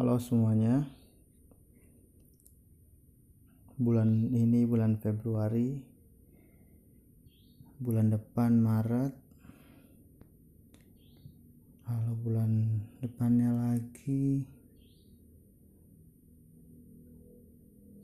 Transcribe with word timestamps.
Halo 0.00 0.16
semuanya. 0.16 0.88
Bulan 3.76 4.32
ini 4.32 4.64
bulan 4.64 4.96
Februari. 4.96 5.76
Bulan 7.76 8.08
depan 8.08 8.64
Maret. 8.64 9.12
Lalu 11.84 12.12
bulan 12.16 12.80
depannya 13.04 13.52
lagi 13.52 14.40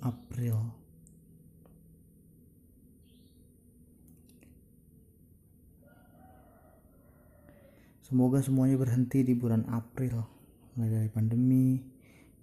April. 0.05 0.77
Semoga 8.05 8.45
semuanya 8.45 8.77
berhenti 8.77 9.25
di 9.25 9.33
bulan 9.33 9.65
April, 9.73 10.36
mulai 10.77 10.93
dari 10.93 11.09
pandemi, 11.09 11.81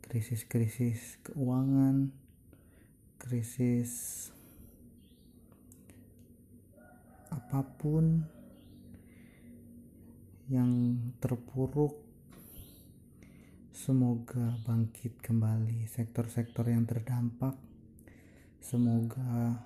krisis-krisis 0.02 1.22
keuangan, 1.22 2.10
krisis 3.22 4.34
apa 7.30 7.62
pun 7.78 8.26
yang 10.50 10.98
terpuruk. 11.22 11.94
Semoga 13.70 14.58
bangkit 14.66 15.22
kembali 15.22 15.86
sektor-sektor 15.86 16.66
yang 16.74 16.90
terdampak. 16.90 17.54
Semoga 18.58 19.62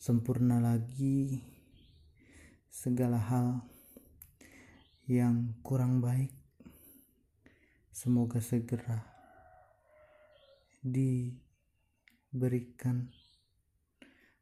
sempurna 0.00 0.56
lagi 0.56 1.36
segala 2.72 3.20
hal 3.20 3.60
yang 5.04 5.52
kurang 5.60 6.00
baik 6.00 6.45
semoga 7.96 8.44
segera 8.44 9.00
diberikan 10.84 11.40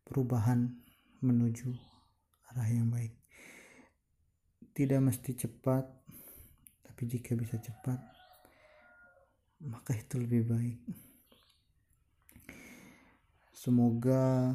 perubahan 0.03 0.75
menuju 1.23 1.70
arah 2.51 2.67
yang 2.67 2.91
baik. 2.91 3.14
Tidak 4.75 4.98
mesti 4.98 5.39
cepat 5.39 5.87
tapi 6.83 7.06
jika 7.06 7.39
bisa 7.39 7.55
cepat 7.62 8.03
maka 9.70 9.95
itu 9.95 10.19
lebih 10.19 10.51
baik. 10.51 10.83
Semoga 13.55 14.51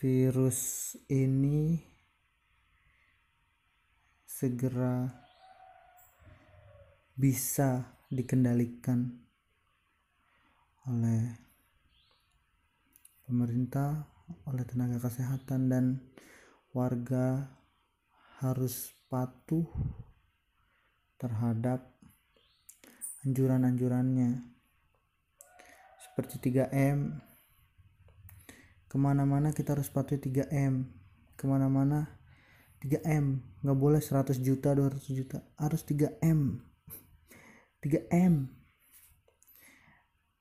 virus 0.00 0.96
ini 1.12 1.84
segera 4.24 5.27
bisa 7.18 7.98
dikendalikan 8.14 9.10
oleh 10.86 11.34
pemerintah, 13.26 14.06
oleh 14.46 14.62
tenaga 14.62 15.02
kesehatan 15.02 15.66
dan 15.66 15.84
warga 16.70 17.50
harus 18.38 18.94
patuh 19.10 19.66
terhadap 21.18 21.90
anjuran-anjurannya. 23.26 24.38
Seperti 25.98 26.38
3M 26.38 27.18
ke 28.86 28.96
mana-mana 28.96 29.50
kita 29.50 29.74
harus 29.74 29.90
patuhi 29.90 30.22
3M 30.22 30.86
ke 31.34 31.44
mana-mana 31.50 32.14
3M 32.78 33.42
nggak 33.66 33.78
boleh 33.78 33.98
100 33.98 34.38
juta 34.38 34.70
200 34.72 35.02
juta 35.18 35.42
harus 35.58 35.82
3M 35.82 36.67
3M 37.78 38.50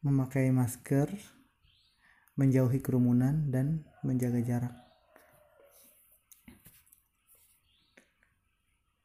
memakai 0.01 0.49
masker 0.49 1.05
menjauhi 2.33 2.81
kerumunan 2.81 3.53
dan 3.53 3.85
menjaga 4.01 4.41
jarak. 4.41 4.75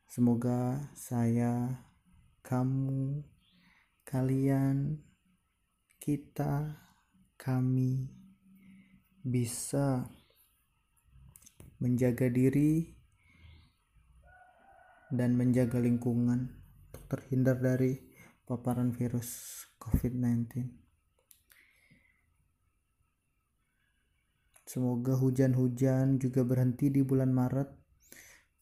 Semoga 0.08 0.80
saya 0.96 1.84
kamu 2.40 3.20
kalian 4.08 4.96
kita 6.00 6.72
kami 7.36 8.08
bisa 9.20 10.08
menjaga 11.84 12.32
diri 12.32 12.96
dan 15.12 15.36
menjaga 15.36 15.76
lingkungan 15.84 16.48
untuk 16.88 17.04
terhindar 17.12 17.60
dari 17.60 18.11
paparan 18.44 18.90
virus 18.90 19.62
COVID-19. 19.78 20.68
Semoga 24.66 25.18
hujan-hujan 25.20 26.16
juga 26.16 26.46
berhenti 26.46 26.88
di 26.88 27.04
bulan 27.04 27.34
Maret. 27.34 27.68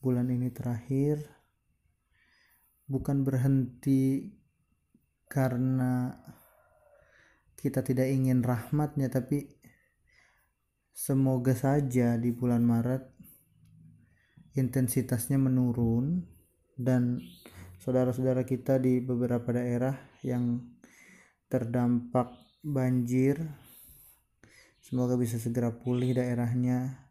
Bulan 0.01 0.33
ini 0.33 0.49
terakhir 0.49 1.41
bukan 2.91 3.23
berhenti 3.23 4.27
karena 5.31 6.11
kita 7.55 7.87
tidak 7.87 8.11
ingin 8.11 8.43
rahmatnya 8.43 9.07
tapi 9.07 9.47
semoga 10.91 11.55
saja 11.55 12.19
di 12.19 12.35
bulan 12.35 12.67
Maret 12.67 13.05
intensitasnya 14.59 15.39
menurun 15.39 16.27
dan 16.75 17.23
saudara-saudara 17.81 18.45
kita 18.45 18.77
di 18.77 19.01
beberapa 19.01 19.57
daerah 19.57 19.97
yang 20.21 20.61
terdampak 21.49 22.29
banjir. 22.61 23.41
Semoga 24.85 25.17
bisa 25.17 25.41
segera 25.41 25.73
pulih 25.73 26.13
daerahnya 26.13 27.09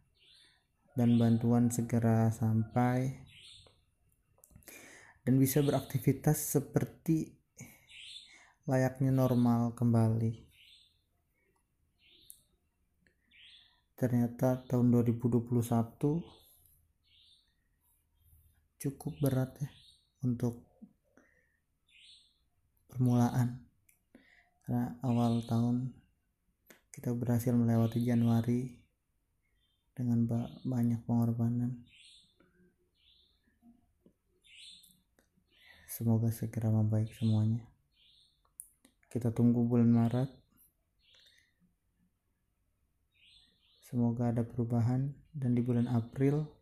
dan 0.93 1.17
bantuan 1.17 1.73
segera 1.73 2.29
sampai. 2.29 3.17
Dan 5.25 5.41
bisa 5.41 5.65
beraktivitas 5.65 6.37
seperti 6.37 7.33
layaknya 8.69 9.09
normal 9.09 9.73
kembali. 9.73 10.45
Ternyata 13.97 14.69
tahun 14.69 14.93
2021 14.93 15.49
cukup 18.79 19.13
berat 19.19 19.51
ya 19.59 19.78
untuk 20.25 20.65
permulaan. 22.91 23.63
Karena 24.65 24.99
awal 25.01 25.41
tahun 25.47 25.95
kita 26.93 27.15
berhasil 27.15 27.55
melewati 27.55 28.03
Januari 28.03 28.75
dengan 29.95 30.27
banyak 30.67 30.99
pengorbanan. 31.07 31.83
Semoga 35.87 36.31
segera 36.31 36.71
membaik 36.71 37.11
semuanya. 37.15 37.65
Kita 39.11 39.33
tunggu 39.35 39.67
bulan 39.67 39.91
Maret. 39.91 40.29
Semoga 43.83 44.29
ada 44.29 44.45
perubahan 44.45 45.11
dan 45.33 45.57
di 45.57 45.65
bulan 45.65 45.89
April 45.89 46.58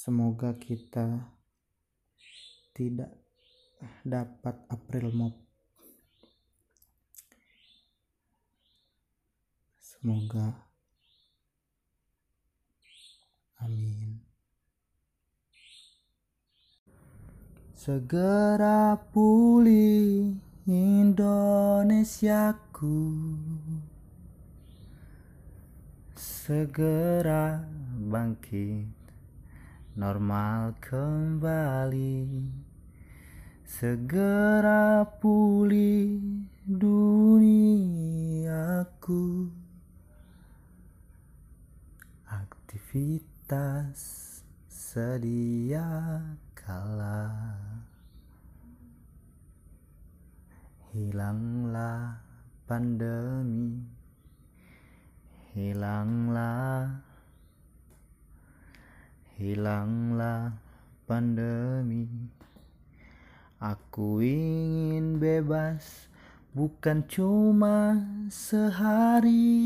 semoga 0.00 0.56
kita 0.56 1.28
tidak 2.72 3.12
dapat 4.00 4.56
April 4.72 5.12
Mop. 5.12 5.36
Semoga. 9.76 10.56
Amin. 13.60 14.24
Segera 17.76 18.96
pulih 19.12 20.32
Indonesiaku. 20.64 21.92
Segera 26.16 27.68
bangkit 28.00 28.99
normal 29.98 30.78
kembali. 30.78 32.46
Segera 33.66 35.06
pulih 35.18 36.18
duniaku. 36.66 37.66
Aktivitas 42.30 43.98
sedia 44.66 46.18
kala. 46.54 47.30
Hilanglah 50.90 52.18
pandemi. 52.66 53.78
Hilanglah 55.54 57.09
hilanglah 59.40 60.52
pandemi. 61.08 62.04
Aku 63.56 64.20
ingin 64.20 65.16
bebas 65.16 66.12
bukan 66.52 67.08
cuma 67.08 67.96
sehari. 68.28 69.56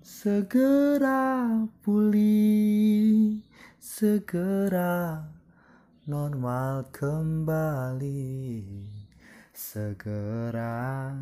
Segera 0.00 1.52
pulih, 1.84 3.44
segera 3.76 5.20
normal 6.08 6.88
kembali. 6.96 8.72
Segera 9.52 11.12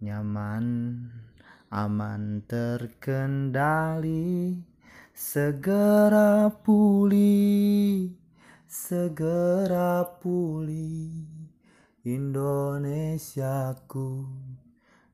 nyaman, 0.00 0.64
aman 1.70 2.42
terkendali 2.46 4.54
Segera 5.16 6.52
pulih, 6.60 8.12
segera 8.68 10.04
pulih. 10.20 11.24
Indonesiaku 12.06 14.30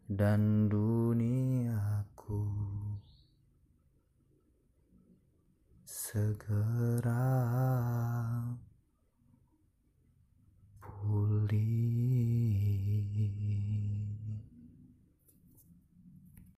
dan 0.05 0.69
duniaku 0.69 2.45
Segera 5.87 7.25